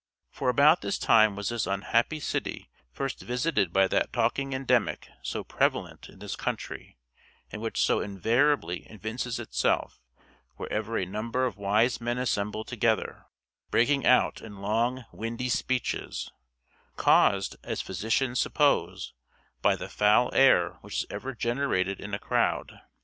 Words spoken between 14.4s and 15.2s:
in long